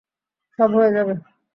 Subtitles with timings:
[0.59, 1.13] সব হয়ে যাবে।